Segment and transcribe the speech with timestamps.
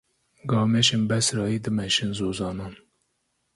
[0.49, 2.73] Gamêşên Besrayê dimeşin zozanan.